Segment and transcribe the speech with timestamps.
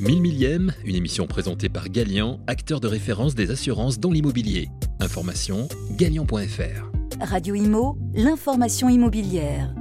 [0.00, 4.70] 1000 millième, une émission présentée par Galian, acteur de référence des assurances dans l'immobilier.
[4.98, 6.90] Information galian.fr.
[7.20, 9.74] Radio Imo, l'information immobilière.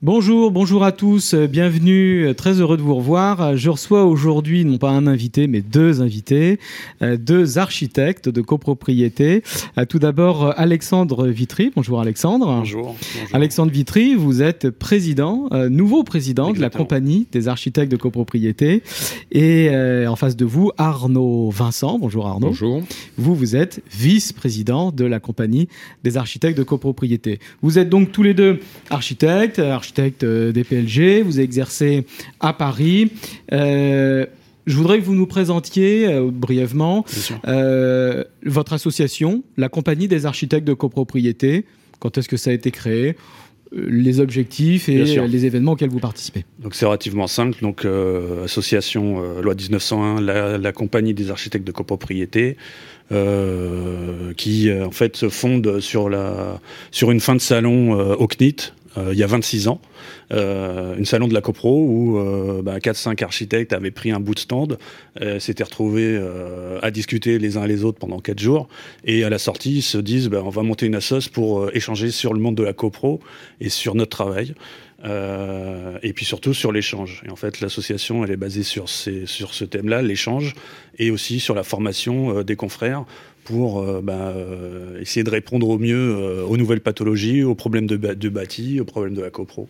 [0.00, 3.56] Bonjour, bonjour à tous, bienvenue, très heureux de vous revoir.
[3.56, 6.60] Je reçois aujourd'hui non pas un invité, mais deux invités,
[7.02, 9.42] euh, deux architectes de copropriété.
[9.76, 11.72] Euh, tout d'abord, Alexandre Vitry.
[11.74, 12.46] Bonjour Alexandre.
[12.46, 12.94] Bonjour.
[13.32, 18.84] Alexandre Vitry, vous êtes président, euh, nouveau président de la compagnie des architectes de copropriété.
[19.32, 19.68] Et
[20.06, 21.98] en face de vous, Arnaud Vincent.
[21.98, 22.48] Bonjour Arnaud.
[22.48, 22.84] Bonjour.
[23.16, 25.66] Vous, vous êtes vice-président de la compagnie
[26.04, 27.40] des architectes de copropriété.
[27.62, 28.60] Vous êtes donc tous les deux
[28.90, 32.04] architectes, architectes architecte euh, des PLG, vous exercez
[32.40, 33.10] à Paris.
[33.52, 34.26] Euh,
[34.66, 37.06] je voudrais que vous nous présentiez euh, brièvement
[38.44, 41.64] votre association, la Compagnie des architectes de copropriété.
[42.00, 43.16] Quand est-ce que ça a été créé
[43.72, 46.44] les objectifs et les événements auxquels vous participez?
[46.58, 47.58] Donc c'est relativement simple.
[47.62, 47.86] Donc
[48.44, 52.56] association loi 1901, la, la, compagnie des architectes de copropriété,
[54.36, 56.60] qui en fait se fonde sur la
[56.90, 58.72] sur une fin de salon au CNIT
[59.12, 59.80] il y a 26 ans,
[60.32, 64.34] euh, une salon de la CoPro où euh, bah, 4-5 architectes avaient pris un bout
[64.34, 64.78] de stand,
[65.38, 66.20] s'étaient retrouvés
[66.82, 68.68] à discuter les uns les autres pendant 4 jours,
[69.04, 72.10] et à la sortie ils se disent bah, on va monter une assoce pour échanger
[72.10, 73.20] sur le monde de la CoPro
[73.60, 74.54] et sur notre travail.
[75.04, 77.22] et puis surtout sur l'échange.
[77.26, 80.54] Et en fait, l'association, elle est basée sur ce thème-là, l'échange,
[80.98, 83.04] et aussi sur la formation des confrères
[83.48, 87.86] pour euh, bah, euh, essayer de répondre au mieux euh, aux nouvelles pathologies, aux problèmes
[87.86, 89.68] de, de bâti, aux problèmes de la copro.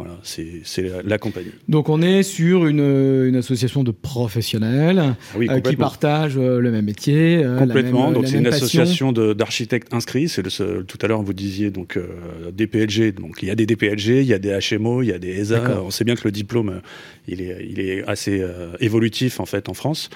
[0.00, 0.62] Voilà, c'est
[1.04, 1.50] la, compagnie.
[1.68, 5.14] Donc on est sur une, une association de professionnels
[5.48, 7.44] ah qui partagent le même métier.
[7.58, 8.10] complètement.
[8.10, 10.28] donc c'est une association d'architectes inscrits.
[10.28, 11.98] C'est tout à l'heure vous disiez donc
[12.52, 13.14] DPLG.
[13.14, 15.38] Donc il y a des DPLG, il y a des HMO, il y a des
[15.38, 15.82] ESA.
[15.84, 16.80] On sait bien que le diplôme
[17.28, 18.42] il est, il est assez
[18.80, 20.08] évolutif en fait en France.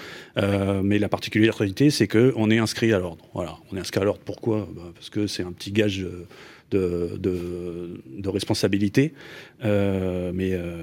[0.82, 3.26] mais la particularité c'est que on est inscrit à l'ordre.
[3.34, 4.20] Voilà, on est inscrit à l'ordre.
[4.24, 4.66] Pourquoi?
[4.74, 6.26] Bah, Parce que c'est un petit gage de,
[6.70, 9.14] de, responsabilité.
[9.64, 10.82] Euh, mais euh,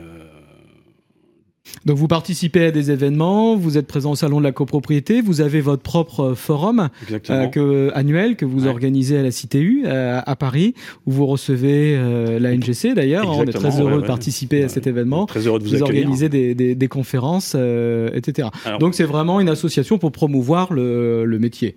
[1.86, 5.42] donc vous participez à des événements, vous êtes présent au salon de la copropriété, vous
[5.42, 6.90] avez votre propre forum
[7.30, 10.74] euh, que, annuel que vous organisez à la CTU à Paris,
[11.06, 11.98] où vous recevez
[12.40, 13.30] la NGC d'ailleurs.
[13.30, 15.25] On est très heureux de participer à cet événement.
[15.25, 18.50] Très heureux de vous, vous organisez des, des, conférences, etc.
[18.80, 21.75] Donc c'est vraiment une association pour promouvoir le, le métier.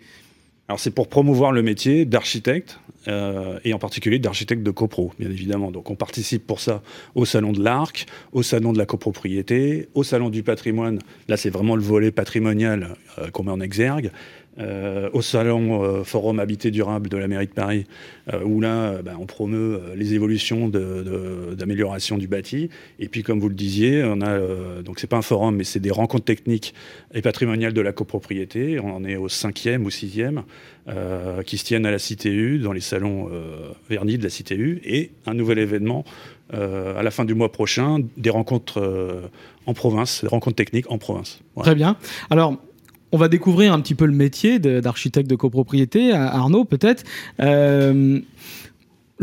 [0.69, 2.79] Alors c'est pour promouvoir le métier d'architecte
[3.09, 5.71] euh, et en particulier d'architecte de copro, bien évidemment.
[5.71, 6.83] Donc on participe pour ça
[7.15, 10.99] au salon de l'Arc, au salon de la copropriété, au salon du patrimoine.
[11.29, 14.11] Là c'est vraiment le volet patrimonial euh, qu'on met en exergue.
[14.61, 17.87] Euh, au salon euh, Forum Habité Durable de la mairie de Paris,
[18.33, 22.71] euh, où là, ben, on promeut les évolutions d'amélioration du bâti.
[23.01, 24.39] Et puis, comme vous le disiez, on a
[24.83, 26.75] donc c'est pas un forum, mais c'est des rencontres techniques
[27.15, 28.79] et patrimoniales de la copropriété.
[28.81, 30.43] On en est au cinquième ou sixième,
[31.47, 33.31] qui se tiennent à la CTU, dans les salons
[33.89, 36.05] vernis de la CTU, et un nouvel événement
[36.53, 39.31] à la fin du mois prochain, des rencontres
[39.67, 41.41] en province, rencontres techniques en province.
[41.57, 41.97] Très bien.
[42.31, 42.59] Alors,
[43.15, 46.13] on va découvrir un petit peu le métier d'architecte de, copropriété.
[46.13, 47.05] Arnaud, peut-être.
[47.39, 48.19] Euh,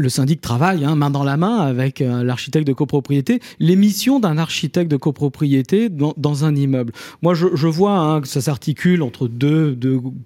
[0.02, 3.40] le syndic travaille hein, main dans la main avec euh, l'architecte de copropriété.
[3.60, 6.94] Les missions d'un architecte de copropriété dans, un immeuble.
[7.22, 9.78] Moi, je, vois hein, que ça s'articule entre deux,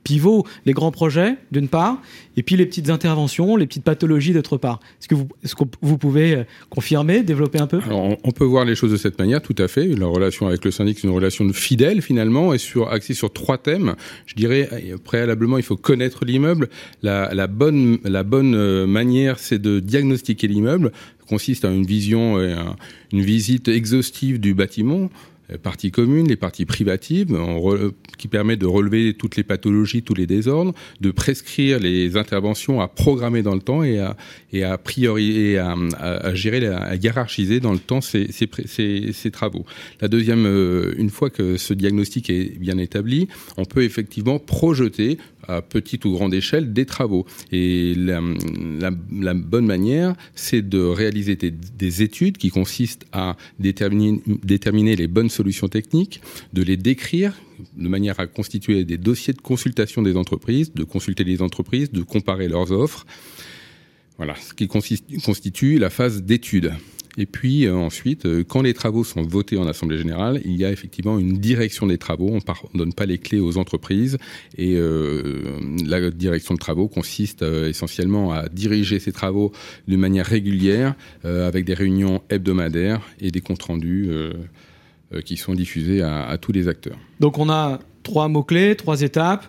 [0.03, 1.97] pivots, les grands projets d'une part,
[2.37, 4.79] et puis les petites interventions, les petites pathologies d'autre part.
[5.01, 7.79] Est-ce que vous, pouvez euh, confirmer, développer un peu?
[7.89, 9.87] On, peut voir les choses de cette manière, tout à fait.
[9.87, 12.57] La relation avec le syndic, c'est une relation fidèle finalement, et
[12.89, 13.95] axée sur trois thèmes.
[14.25, 14.69] Je dirais
[15.03, 16.69] préalablement, il faut connaître l'immeuble.
[17.01, 20.91] La, bonne, la bonne euh, manière, c'est de diagnostiquer l'immeuble.
[21.27, 22.55] Consiste en une vision, et
[23.11, 25.09] une visite exhaustive du bâtiment
[25.51, 27.37] euh, parties communes, les parties privatives,
[28.17, 32.87] qui permet de relever toutes les pathologies, tous les désordres, de prescrire les interventions à
[32.87, 34.17] programmer dans le temps et à,
[34.53, 39.65] et à à, gérer, à hiérarchiser dans le temps ces, ces, travaux.
[40.01, 45.17] La deuxième, euh, une fois que ce diagnostic est bien établi, on peut effectivement projeter
[45.47, 47.25] à petite ou grande échelle des travaux.
[47.51, 48.21] Et la,
[49.33, 55.67] bonne manière, c'est de réaliser des, des, études qui consistent à déterminer les bonnes solutions
[55.67, 56.21] techniques,
[56.53, 57.33] de les décrire
[57.77, 62.01] de manière à constituer des dossiers de consultation des entreprises, de consulter les entreprises, de
[62.03, 63.05] comparer leurs offres.
[64.17, 66.73] Voilà, ce qui constitue la phase d'étude.
[67.17, 70.65] Et puis euh, ensuite, euh, quand les travaux sont votés en assemblée générale, il y
[70.65, 72.29] a effectivement une direction des travaux.
[72.29, 72.39] On
[72.73, 74.17] ne donne pas les clés aux entreprises
[74.57, 79.51] et euh, la direction de travaux consiste essentiellement à diriger ces travaux
[79.87, 84.09] de manière régulière avec des réunions hebdomadaires et des comptes rendus
[85.25, 86.97] qui sont diffusés à tous les acteurs.
[87.19, 89.45] Donc on a trois mots-clés, trois étapes,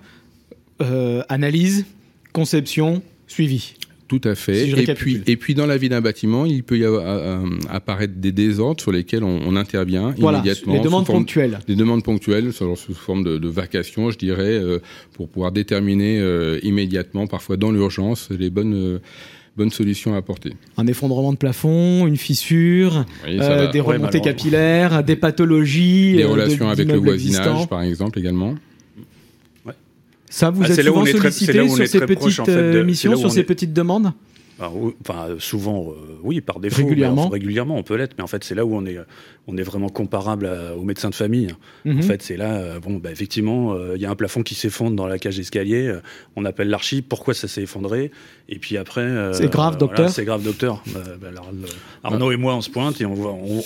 [1.29, 1.87] analyse,
[2.33, 3.75] conception, suivi.
[4.09, 4.69] Tout à fait.
[4.69, 8.15] et, puis, et puis, dans la vie d'un bâtiment, il peut y avoir, euh, apparaître
[8.17, 10.75] des désordres sur lesquels on, intervient voilà, immédiatement.
[10.75, 11.59] Des demandes ponctuelles.
[11.67, 14.79] Des demandes ponctuelles, sous forme de, de vacation, je dirais, euh,
[15.15, 19.01] pour pouvoir déterminer euh, immédiatement, parfois dans l'urgence, les bonnes
[19.57, 20.53] bonnes solutions à apporter.
[20.77, 26.17] Un effondrement de plafond, une fissure, des remontées capillaires, des pathologies.
[26.17, 28.55] Des relations avec le voisinage, par exemple, également.
[30.37, 34.13] Ça, vous ah, êtes souvent sollicité sur ces petites euh, missions, sur ces petites demandes?
[34.61, 36.83] Ah, enfin, souvent, euh, oui, par défaut.
[36.83, 37.31] Régulièrement.
[37.31, 38.99] régulièrement, on peut l'être, mais en fait, c'est là où on est,
[39.47, 41.49] on est vraiment comparable aux médecins de famille.
[41.87, 42.03] En mhm.
[42.03, 45.07] fait, c'est là, euh, bon, bah, effectivement, il y a un plafond qui s'effondre dans
[45.07, 45.91] la cage d'escalier.
[46.37, 47.01] on appelle l'archi.
[47.01, 48.11] Pourquoi ça s'est effondré
[48.51, 49.33] Et puis après.
[49.33, 50.11] c'est grave, docteur.
[50.11, 50.83] c'est grave, docteur.
[50.93, 51.29] Bah, bah,
[52.05, 53.63] Arnaud et moi, on se pointe et on, on,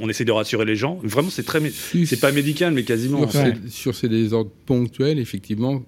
[0.00, 0.98] on, essaie de rassurer les gens.
[1.02, 3.28] Vraiment, c'est très, c'est pas médical, mais quasiment.
[3.28, 5.82] Sur, sur ces désordres ponctuels, effectivement,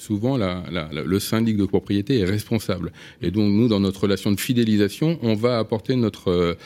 [0.00, 2.92] souvent le syndic de propriété est responsable.
[3.22, 6.56] Et donc nous, dans notre relation de fidélisation, on va apporter notre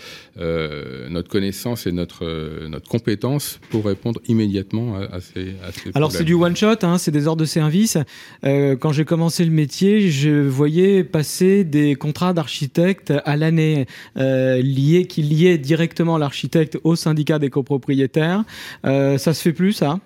[0.40, 5.90] euh, notre connaissance et notre euh, notre compétence pour répondre immédiatement à, ces, à ces
[5.94, 7.98] Alors c'est du one shot, hein, c'est des ordres de service.
[8.44, 13.86] Euh, quand j'ai commencé le métier, je voyais passer des contrats d'architecte à l'année
[14.16, 18.44] liés qui liaient directement l'architecte au syndicat des copropriétaires.
[18.84, 20.00] ça se fait plus ça?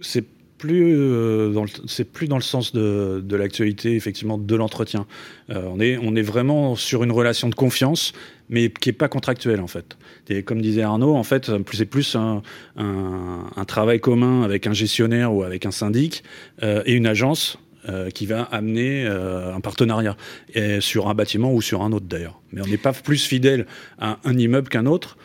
[0.00, 0.24] C'est
[0.64, 5.06] euh, c'est plus dans le sens de, l'actualité effectivement de l'entretien.
[5.50, 5.68] Euh,
[6.02, 8.12] on est vraiment sur une relation de confiance,
[8.48, 9.96] mais qui est pas contractuelle en fait.
[10.28, 12.42] Et comme disait Arnaud, en fait, c'est plus un,
[13.66, 16.24] travail commun avec un gestionnaire ou avec un syndic
[16.62, 17.58] euh, et une agence.
[18.14, 20.14] qui va amener un partenariat
[20.80, 22.38] sur un bâtiment ou sur un autre d'ailleurs.
[22.52, 23.64] Mais on n'est pas plus fidèle
[23.98, 25.16] à un immeuble qu'un autre.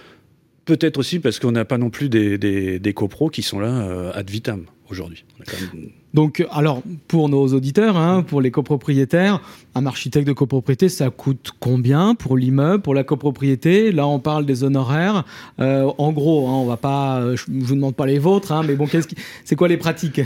[0.64, 4.66] Peut-être aussi parce qu'on n'a pas non plus des copros qui sont là ad vitam
[4.90, 5.24] aujourd'hui.
[6.14, 9.42] Donc, alors, pour nos auditeurs, hein, pour les copropriétaires,
[9.74, 13.92] un architecte de copropriété, ça coûte combien pour l'immeuble, pour la copropriété?
[13.92, 15.26] Là, on parle des honoraires.
[15.60, 18.76] Euh, en gros, hein, on va pas, je vous demande pas les vôtres, hein, mais
[18.76, 20.22] bon, qu'est-ce qui, c'est quoi les pratiques?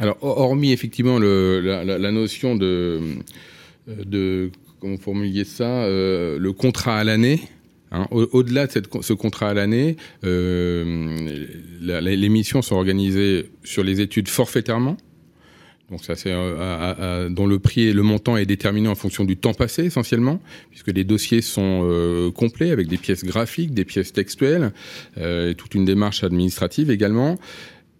[0.00, 3.00] Alors, hormis effectivement le, la, notion de,
[3.86, 4.50] de
[4.80, 7.40] comment formuler ça, euh, le contrat à l'année.
[7.94, 11.16] Hein, au-delà de ce contrat à l'année, euh,
[11.80, 14.96] les missions sont organisées sur les études forfaitairement.
[15.90, 19.36] Donc ça, c'est euh, dont le prix et le montant est déterminé en fonction du
[19.36, 24.12] temps passé essentiellement, puisque les dossiers sont euh, complets avec des pièces graphiques, des pièces
[24.12, 24.72] textuelles,
[25.16, 27.38] et toute une démarche administrative également.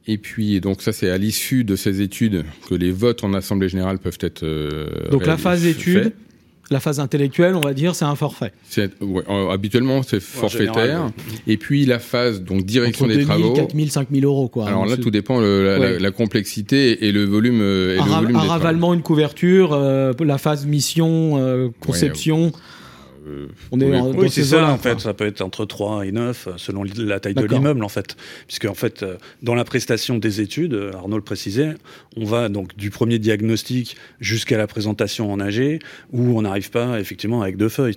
[0.08, 3.68] Et puis, donc ça, c'est à l'issue de ces études que les votes en assemblée
[3.68, 4.44] générale peuvent être.
[5.12, 6.12] donc la phase d'étude,
[6.70, 8.52] la phase intellectuelle, on va dire, c'est un forfait.
[9.50, 11.10] habituellement, c'est forfaitaire.
[11.46, 13.52] Et puis la phase donc direction des 2000, travaux.
[13.52, 14.66] 4000, 5000 euros quoi.
[14.66, 17.60] Alors là, tout dépend la, la, complexité et le volume.
[17.60, 22.52] Et un, le volume un ravalement, une couverture, euh, la phase mission, euh, conception.
[23.26, 25.00] Euh, on est oui, c'est ça, en fait.
[25.00, 28.16] Ça peut être entre 3 et 9, selon la taille de l'immeuble, en fait.
[28.46, 31.74] Puisque, en fait, euh, dans la prestation des études, euh, Arnaud le précisait,
[32.16, 35.78] on va donc du premier diagnostic jusqu'à la présentation en AG,
[36.12, 37.96] où on n'arrive pas, effectivement, avec deux feuilles.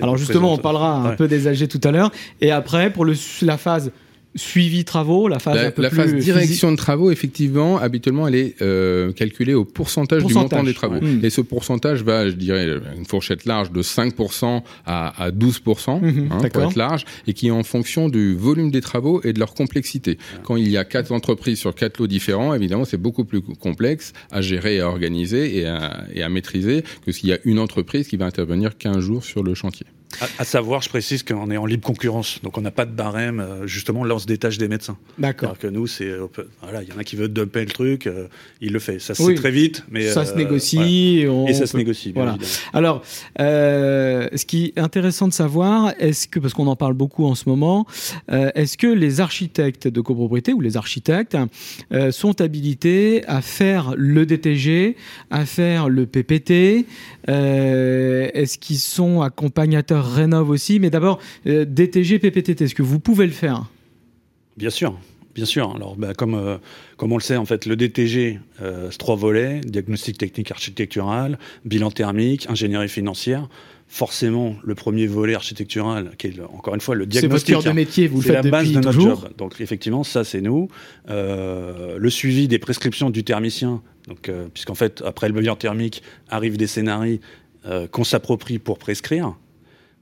[0.00, 2.12] Alors, justement, on parlera un peu des AG tout à l'heure.
[2.40, 3.92] Et après, pour le, la phase
[4.36, 8.34] suivi travaux, la phase la, un peu la phase direction de travaux, effectivement, habituellement, elle
[8.34, 11.00] est euh, calculée au pourcentage, du montant des travaux.
[11.22, 12.66] Et ce pourcentage va, je dirais,
[12.96, 17.48] une fourchette large de 5% à, à 12%, mhm, hein, pour être large, et qui
[17.48, 20.18] est en fonction du volume des travaux et de leur complexité.
[20.42, 24.12] Quand il y a quatre entreprises sur quatre lots différents, évidemment, c'est beaucoup plus complexe
[24.30, 28.08] à gérer, à organiser et à, et à maîtriser que s'il y a une entreprise
[28.08, 29.86] qui va intervenir 15 jours sur le chantier.
[30.38, 33.40] À, savoir, je précise qu'on est en libre concurrence, donc on n'a pas de barème.
[33.40, 34.96] Euh, justement, là, on se détache des médecins.
[35.18, 35.58] D'accord.
[35.58, 36.26] que nous, c'est euh,
[36.62, 38.28] voilà, il y en a qui veulent dumper le truc, euh,
[38.62, 38.98] il le fait.
[38.98, 41.26] Ça se fait très vite, mais ça se négocie.
[41.48, 42.12] Et ça se négocie.
[42.12, 42.38] voilà.
[42.72, 43.02] Alors,
[43.38, 47.48] ce qui est intéressant de savoir, est-ce que parce qu'on en parle beaucoup en ce
[47.48, 47.86] moment,
[48.30, 51.36] est-ce que les architectes de copropriété ou les architectes
[52.10, 54.96] sont habilités à faire le DTG,
[55.30, 56.86] à faire le PPT
[57.26, 60.80] Est-ce qu'ils sont accompagnateurs rénove aussi.
[60.80, 63.66] Mais d'abord, euh, DTG, PPTT, est-ce que vous pouvez le faire?
[64.56, 64.98] Bien sûr.
[65.34, 65.74] Bien sûr.
[65.76, 66.56] Alors, bah, comme, euh,
[66.96, 71.38] comme on le sait, en fait, le DTG, euh, c'est trois volets diagnostic technique architectural,
[71.66, 73.48] bilan thermique, ingénierie financière.
[73.86, 77.46] Forcément, le premier volet architectural, qui est encore une fois le diagnostic.
[77.46, 79.28] C'est votre cœur de métier, vous le faites la base de notre job.
[79.36, 80.68] Donc, effectivement, ça, c'est nous.
[81.06, 83.82] le suivi des prescriptions du thermicien.
[84.08, 87.18] Donc, puisqu'en fait, après le bilan thermique, arrivent des scénarios
[87.92, 89.36] qu'on s'approprie pour prescrire.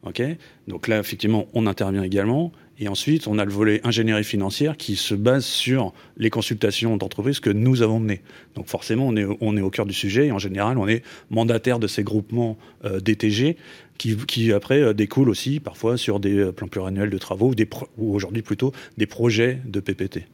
[0.06, 0.22] Ok,
[0.68, 2.52] donc là effectivement on intervient également.
[2.78, 7.38] Et ensuite, on a le volet ingénierie financière qui se base sur les consultations d'entreprises
[7.38, 8.20] que nous avons menées.
[8.56, 10.26] Donc forcément, on est, on est au cœur du sujet.
[10.26, 13.56] Et en général, on est mandataire de ces groupements euh, DTG
[13.96, 17.54] qui, qui après euh, découlent aussi parfois sur des euh, plans pluriannuels de travaux ou,
[17.54, 20.24] des pro- ou aujourd'hui plutôt des projets de PPT.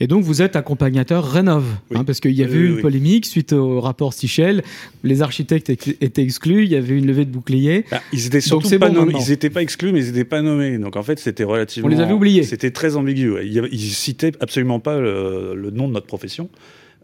[0.00, 1.96] Et donc vous êtes accompagnateur Rénov, Oui.
[1.98, 2.82] hein, parce qu'il y a Oui, eu oui, une oui.
[2.82, 4.62] polémique suite au rapport Stichel.
[5.02, 7.84] Les architectes étaient exclus, il y avait une levée de bouclier.
[7.90, 9.08] Bah, ils étaient surtout pas bon.
[9.10, 10.78] Ils n'étaient pas exclus, mais ils n'étaient pas nommés.
[10.78, 11.88] Donc en fait, c'était relativement.
[11.88, 12.44] On les avait oubliés.
[12.44, 13.30] C'était très ambigu.
[13.32, 13.46] ouais.
[13.46, 16.48] Il y avait- Ils citaient absolument pas le, le nom de notre profession.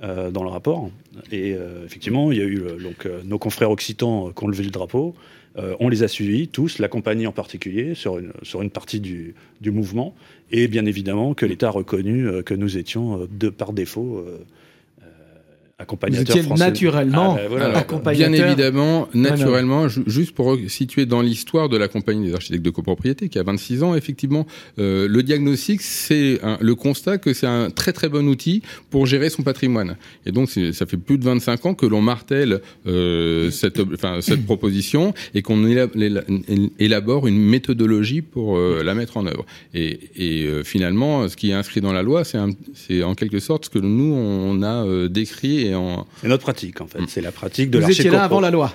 [0.03, 0.91] euh, dans le rapport.
[1.33, 4.65] Et euh, effectivement, il y a eu donc, euh, nos confrères occitans qui ont levé
[4.65, 5.15] le drapeau.
[5.57, 9.01] Euh, on les a suivis, tous, la compagnie en particulier, sur une, sur une partie
[9.01, 10.15] du, du mouvement.
[10.51, 14.25] Et bien évidemment que l'État a reconnu euh, que nous étions, euh, de, par défaut,
[15.81, 16.65] euh, Vous étiez français.
[16.65, 17.65] naturellement Ah, bah, voilà.
[17.67, 18.31] Alors, accompagnateur.
[18.33, 22.71] bien évidemment, naturellement, ju- juste pour situer dans l'histoire de la compagnie des architectes de
[22.71, 24.47] copropriété, qui a 26 ans, effectivement,
[24.79, 29.31] euh, le diagnostic, c'est le constat que c'est un très très bon outil pour gérer
[29.31, 29.97] son patrimoine.
[30.27, 33.83] Et donc, ça fait plus de 25 ans que l'on martèle euh, cette,
[34.47, 39.45] proposition et qu'on éla- éla- élabore une méthodologie pour euh, la mettre en œuvre.
[39.75, 43.65] Et, et euh, finalement, ce qui est inscrit dans la loi, c'est en quelque sorte
[43.67, 46.99] ce que nous, on a euh, décrit et notre pratique, en fait.
[47.09, 48.73] C'est la pratique de Vous étiez là avant la loi.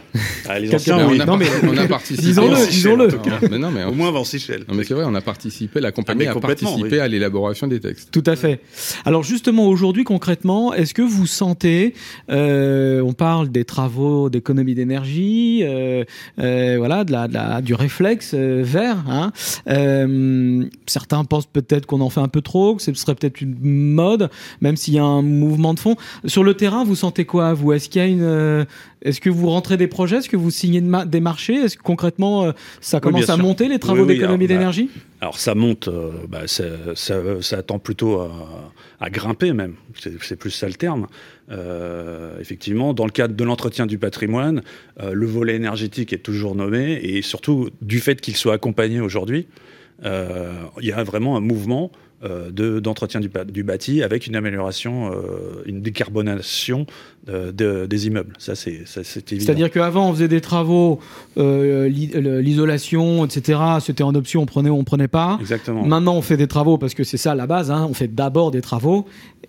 [0.47, 1.17] Ah, les anciens, oui.
[1.17, 2.21] on, a, Non, mais- on a participé.
[2.23, 3.05] Disons-le, en- disons-le.
[3.05, 3.39] en tout cas.
[3.49, 4.65] Mais non, mais, Au moins avant Sichel.
[4.67, 6.99] non, mais c'est vrai, on a participé, la Ah, compagnie mais a participé oui.
[6.99, 8.09] à l'élaboration des textes.
[8.11, 8.61] Tout à fait.
[9.05, 11.93] Alors justement, aujourd'hui, concrètement, est-ce que vous sentez,
[12.31, 16.03] euh, on parle des travaux d'économie d'énergie, euh,
[16.39, 19.03] euh, voilà, de la, de la- du réflexe euh, vert.
[19.09, 19.31] Hein,
[19.67, 23.55] Euh, certains pensent peut-être qu'on en fait un peu trop, que ce serait peut-être une
[23.61, 24.29] mode,
[24.61, 25.95] même s'il y a un mouvement de fond.
[26.25, 27.73] Sur le terrain, vous sentez quoi Vous?
[27.73, 28.65] Est-ce qu'il y a une, euh,
[29.01, 30.17] est-ce que vous rentrez des projets?
[30.17, 31.55] Est-ce que vous signez de ma- des marchés?
[31.55, 33.43] Est-ce que concrètement, euh, ça commence à sûr.
[33.43, 34.89] monter les travaux Oui, oui, d'économie bah, d'énergie?
[35.21, 36.63] Alors ça monte, euh, bah, ça,
[36.95, 39.75] ça, ça tend plutôt à, à grimper même,
[40.21, 41.07] c'est plus ça le terme.
[42.39, 44.61] Effectivement, dans le cadre de l'entretien du patrimoine,
[45.01, 49.47] le volet énergétique est toujours nommé et surtout du fait qu'il soit accompagné aujourd'hui,
[50.03, 51.91] il y a vraiment un mouvement
[52.23, 56.85] euh, de- d'entretien du, pa- du bâti avec une amélioration, euh, une décarbonation
[57.29, 58.33] euh, de- des immeubles.
[58.39, 59.05] Ça, c'est évident.
[59.45, 60.99] C'est-à-dire qu'avant, on faisait des travaux,
[61.37, 61.87] euh,
[62.41, 63.59] l'isolation, etc.
[63.81, 65.37] C'était en option, on prenait ou on prenait pas.
[65.39, 65.85] Exactement.
[65.85, 67.71] Maintenant, on fait des travaux parce que c'est ça la base.
[67.71, 67.87] hein.
[67.89, 69.05] On fait d'abord des travaux.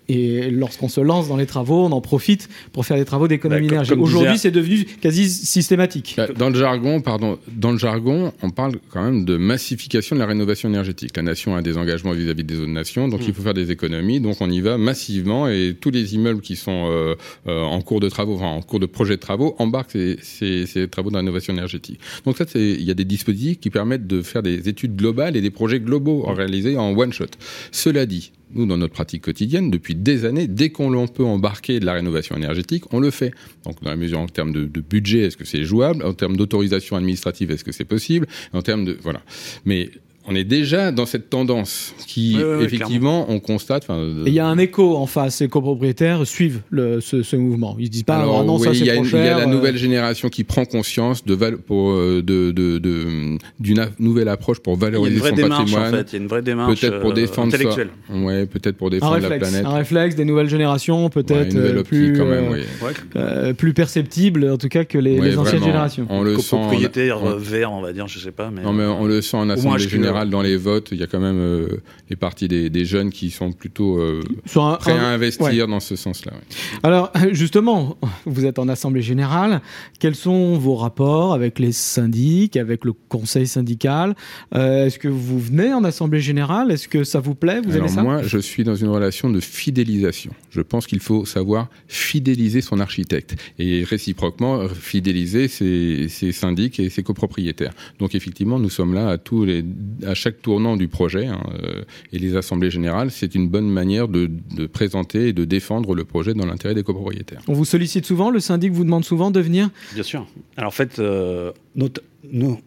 [0.09, 3.67] Et lorsqu'on se lance dans les travaux, on en profite pour faire des travaux d'économie
[3.67, 3.93] Bah, d'énergie.
[3.93, 6.15] Aujourd'hui, c'est devenu quasi systématique.
[6.17, 10.19] Bah, Dans le jargon, pardon, dans le jargon, on parle quand même de massification de
[10.21, 11.15] la rénovation énergétique.
[11.15, 13.25] La nation a des engagements vis-à-vis des autres nations, donc Mm.
[13.27, 14.19] il faut faire des économies.
[14.19, 17.15] Donc on y va massivement et tous les immeubles qui sont euh,
[17.47, 20.65] euh, en cours de travaux, enfin en cours de projet de travaux, embarquent ces, ces,
[20.65, 21.99] ces travaux de rénovation énergétique.
[22.25, 25.41] Donc ça, il y a des dispositifs qui permettent de faire des études globales et
[25.41, 27.25] des projets globaux réalisés en one shot.
[27.71, 28.31] Cela dit.
[28.53, 32.35] Nous, dans notre pratique quotidienne, depuis des années, dès qu'on peut embarquer de la rénovation
[32.35, 33.31] énergétique, on le fait.
[33.63, 36.03] Donc, dans la mesure en termes de, de budget, est-ce que c'est jouable?
[36.03, 38.27] En termes d'autorisation administrative, est-ce que c'est possible?
[38.51, 39.21] En termes de voilà.
[39.63, 39.89] Mais
[40.27, 43.87] on est déjà dans cette tendance qui, Oui, oui, oui, effectivement, on constate.
[44.25, 45.41] il y a un écho en face.
[45.41, 47.75] Les copropriétaires suivent le, ce, ce mouvement.
[47.79, 49.35] Ils se disent pas, Alors, ah non, ça c'est trop une- il y cher.
[49.35, 54.27] a la euh, nouvelle génération qui prend conscience de euh, de de de- d'une nouvelle
[54.29, 55.91] approche pour valoriser son démarche en patrimoine.
[56.05, 56.09] fait.
[56.11, 57.57] Il y a une vraie démarche Peut-être pour euh, défendre ça.
[57.57, 57.89] intellectuelle.
[58.13, 59.65] Ouais, peut-être pour un défendre la réflexe, planète.
[59.65, 62.45] un réflexe des nouvelles générations, peut-être euh, plus, quand même.
[62.53, 62.85] euh, oui.
[62.87, 65.65] Ouais, euh, plus perceptible, en tout cas que les, Ouais, les anciennes vraiment.
[65.65, 66.05] générations.
[66.09, 66.51] On le sent.
[66.57, 68.51] copropriétaire on- vert, on va dire, je sais pas.
[68.53, 70.10] Mais, Non, mais on le sent en assemblée HQE.
[70.29, 70.89] Dans les votes.
[70.91, 71.67] Il y a quand même euh,
[72.09, 74.21] les partis des, des jeunes qui sont plutôt euh,
[74.55, 75.67] un- prêts un- à investir ouais.
[75.67, 76.33] dans ce sens-là.
[76.33, 76.39] ouais.
[76.83, 79.61] Alors, justement, vous êtes en assemblée générale.
[79.99, 84.15] Quels sont vos rapports avec les syndics, avec le conseil syndical?
[84.55, 86.71] Euh, Est-ce que vous venez en assemblée générale?
[86.71, 87.61] Est-ce que ça vous plaît?
[87.63, 88.03] Vous Alors aimez ça?
[88.03, 90.31] moi, je suis dans une relation de fidélisation.
[90.49, 96.89] Je pense qu'il faut savoir fidéliser son architecte et réciproquement fidéliser ses, ses syndics et
[96.89, 97.73] ses copropriétaires.
[97.99, 99.63] Donc effectivement, nous sommes là à tous les,
[100.05, 104.07] à chaque tournant du projet hein, euh, et les assemblées générales, c'est une bonne manière
[104.07, 107.41] de, de présenter et de défendre le projet dans l'intérêt des copropriétaires.
[107.47, 109.69] On vous sollicite souvent Le syndic vous demande souvent de venir?
[109.93, 110.27] Bien sûr.
[110.57, 112.59] Alors en fait, euh, notre- nous,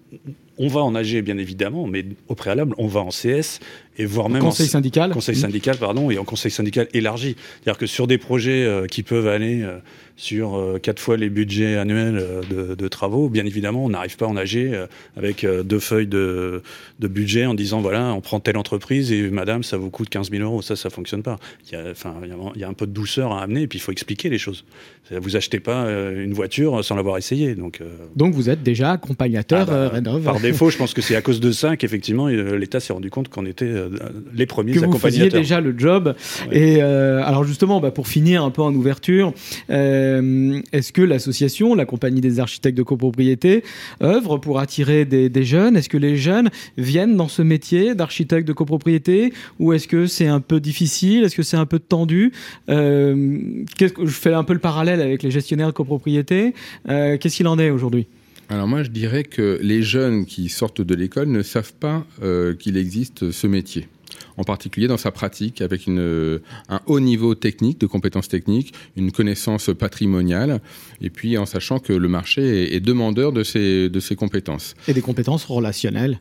[0.59, 3.61] on va en AG bien évidemment, mais au préalable, on va en CS
[3.98, 7.36] et voire même Conseil en syndical conseil syndical, pardon, et en conseil syndical élargi.
[7.62, 9.78] C'est-à-dire que sur des projets euh, qui peuvent aller euh,
[10.16, 14.26] sur euh, quatre fois les budgets annuels de, de travaux, bien évidemment, on n'arrive pas
[14.26, 14.86] en AG euh,
[15.16, 16.62] avec deux feuilles de,
[17.00, 20.30] de budget en disant voilà, on prend telle entreprise et madame, ça vous coûte 15
[20.30, 20.62] 000 euros.
[20.62, 21.38] Ça, ça fonctionne pas.
[21.70, 23.42] Il y a, enfin, il y a- il y a un peu de douceur à
[23.42, 24.64] amener et puis il faut expliquer les choses.
[25.10, 27.54] Vous achetez pas une voiture sans l'avoir essayé.
[27.54, 27.80] Donc,
[28.16, 31.40] Donc vous êtes déjà accompagnateur ah bah, par défaut, je pense que c'est à cause
[31.40, 35.26] de ça qu'effectivement l'État s'est rendu compte qu'on était euh, les premiers que vous accompagnateurs.
[35.26, 36.14] faisiez déjà le job.
[36.50, 39.33] Et alors justement, bah, pour finir un peu en ouverture,
[39.69, 43.62] est-ce que l'association, la compagnie des architectes de copropriété,
[44.03, 45.76] œuvre pour attirer des, des jeunes?
[45.76, 49.33] Est-ce que les jeunes viennent dans ce métier d'architecte de copropriété?
[49.59, 51.25] Ou est-ce que c'est un peu difficile?
[51.25, 52.33] Est-ce que c'est un peu tendu?
[52.69, 56.55] Euh, Je fais un peu le parallèle avec les gestionnaires de copropriété.
[56.88, 58.07] Euh, Qu'est-ce qu'il en est aujourd'hui?
[58.48, 62.54] Alors moi, je dirais que les jeunes qui sortent de l'école ne savent pas euh,
[62.54, 63.88] qu'il existe ce métier
[64.36, 69.12] en particulier dans sa pratique, avec une, un haut niveau technique, de compétences techniques, une
[69.12, 70.60] connaissance patrimoniale,
[71.00, 74.74] et puis en sachant que le marché est, est demandeur de ces, de ces compétences.
[74.88, 76.20] Et des compétences relationnelles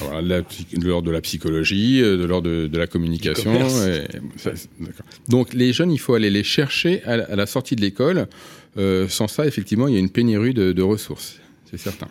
[0.00, 3.52] voilà, de l'ordre de la psychologie, euh, de l'ordre de, de, la communication.
[3.54, 4.02] Et,
[4.36, 4.50] ça,
[5.28, 8.26] Donc les jeunes, il faut aller les chercher à la, à la sortie de l'école.
[8.78, 11.38] Euh, sans ça, effectivement, il y a une pénurie de, de ressources,
[11.76, 12.08] c'est certain.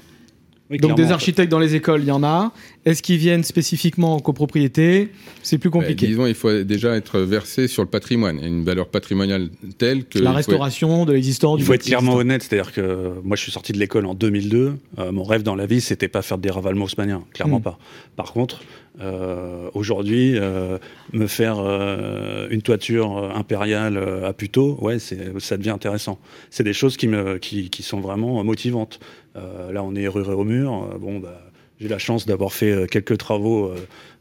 [0.71, 2.51] Oui, Donc des architectes dans les écoles, il y en a.
[2.85, 5.11] Est-ce qu'ils viennent spécifiquement en copropriété?
[5.43, 6.07] C'est plus compliqué.
[6.07, 10.05] Bah, disons, il faut déjà être versé sur le patrimoine, et une valeur patrimoniale telle
[10.05, 10.17] que...
[10.17, 11.05] La restauration être...
[11.05, 11.55] de l'existant.
[11.57, 14.73] Il faut être clairement honnête, c'est-à-dire que moi je suis sorti de l'école en 2002,
[14.97, 17.63] euh, mon rêve dans la vie c'était pas faire des ravalements haussmanniens, clairement mmh.
[17.63, 17.77] pas.
[18.15, 18.61] Par contre,
[19.01, 20.77] euh, aujourd'hui, euh,
[21.11, 26.19] me faire euh, une toiture impériale à Puteaux, ouais, ça devient intéressant.
[26.49, 28.99] C'est des choses qui, me, qui, qui sont vraiment motivantes.
[29.35, 30.97] Là, on est ruré au mur.
[30.99, 31.41] bon, bah,
[31.79, 33.73] j'ai la chance d'avoir fait quelques travaux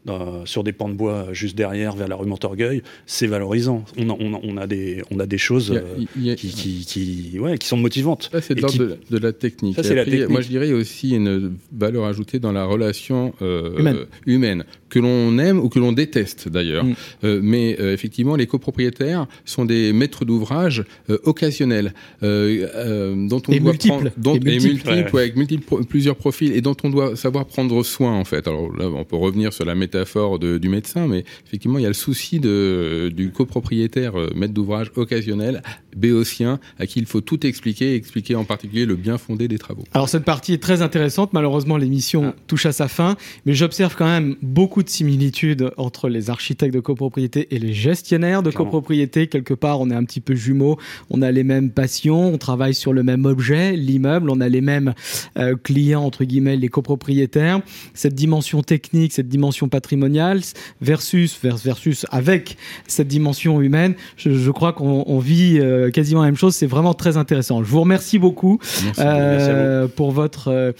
[0.05, 2.83] dans, sur des pans de bois juste derrière, vers la rue Montorgueil.
[3.05, 3.83] C'est valorisant.
[3.97, 5.81] On a, on, a, on a, des, on a des choses a,
[6.17, 8.29] qui, qui, qui, ouais, qui sont motivantes.
[8.31, 9.75] Ça, c'est de l'ordre de, de, la technique.
[9.75, 10.29] Ça, c'est la technique.
[10.29, 14.05] Moi, je dirais aussi une valeur ajoutée dans la relation euh, humaine.
[14.25, 16.85] humaine que l'on aime ou que l'on déteste d'ailleurs.
[16.85, 16.95] Mm.
[17.25, 23.59] Euh, mais euh, effectivement, les copropriétaires sont des maîtres d'ouvrage euh, occasionnels, dont on et
[23.59, 23.93] doit multiples.
[23.93, 25.21] prendre, dont, et multiples, et multiples ouais.
[25.23, 28.47] avec multiples, plusieurs profils, et dont on doit savoir prendre soin en fait.
[28.47, 31.85] Alors là, on peut revenir sur la métaphore de, du médecin, mais effectivement, il y
[31.85, 35.61] a le souci de, du copropriétaire maître d'ouvrage occasionnel,
[35.95, 39.83] béotien, à qui il faut tout expliquer, expliquer en particulier le bien fondé des travaux.
[39.93, 41.33] Alors cette partie est très intéressante.
[41.33, 42.35] Malheureusement, l'émission ah.
[42.47, 46.79] touche à sa fin, mais j'observe quand même beaucoup de similitudes entre les architectes de
[46.79, 48.65] copropriété et les gestionnaires de Clairement.
[48.65, 49.27] copropriété.
[49.27, 50.77] Quelque part, on est un petit peu jumeaux,
[51.09, 54.61] on a les mêmes passions, on travaille sur le même objet, l'immeuble, on a les
[54.61, 54.93] mêmes
[55.37, 57.61] euh, clients, entre guillemets, les copropriétaires.
[57.93, 60.41] Cette dimension technique, cette dimension patrimoniale
[60.81, 66.35] versus, versus avec cette dimension humaine, je, je crois qu'on vit euh, quasiment la même
[66.35, 66.55] chose.
[66.55, 67.63] C'est vraiment très intéressant.
[67.63, 70.71] Je vous remercie beaucoup merci, euh, merci pour, votre, euh,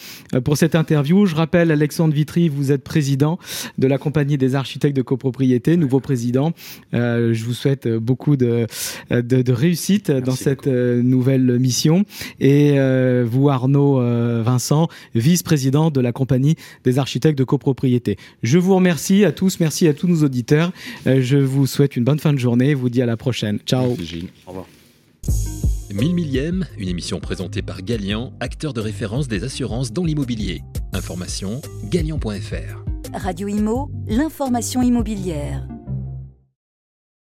[0.44, 1.26] pour cette interview.
[1.26, 3.40] Je rappelle, Alexandre Vitry, vous êtes président
[3.78, 6.54] de la compagnie des architectes de copropriété, nouveau président.
[6.94, 8.68] Euh, je vous souhaite beaucoup de,
[9.12, 12.06] de, de réussite Merci dans cette euh, nouvelle mission.
[12.40, 18.18] Et euh, vous, Arnaud euh, Vincent, vice-président de la compagnie des architectes de copropriété.
[18.44, 20.72] Je vous remercie à tous, merci à tous nos auditeurs.
[21.08, 22.72] Euh, je vous souhaite une bonne fin de journée.
[22.72, 23.60] Je vous dis à la prochaine.
[23.66, 23.92] Ciao.
[23.92, 24.66] Au revoir.
[25.94, 30.62] 1000 millième, une émission présentée par Galian, acteur de référence des assurances dans l'immobilier.
[30.94, 32.84] Information galian.fr.
[33.14, 35.66] Radio Imo, l'information immobilière.